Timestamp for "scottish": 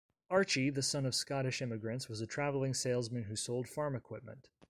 1.13-1.61